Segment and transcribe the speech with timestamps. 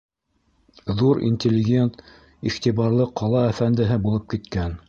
[1.01, 2.01] Ҙур интеллигент,
[2.53, 4.79] иғтибарлы ҡала әфәндеһе булып киткән.